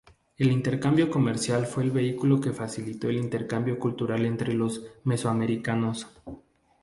[0.35, 6.07] El intercambio comercial fue el vehículo que facilitó el intercambio cultural entre los mesoamericanos.